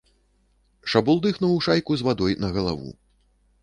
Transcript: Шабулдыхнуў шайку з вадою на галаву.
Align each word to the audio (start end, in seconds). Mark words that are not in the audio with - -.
Шабулдыхнуў 0.93 1.55
шайку 1.69 1.91
з 2.03 2.11
вадою 2.11 2.35
на 2.45 2.55
галаву. 2.59 2.89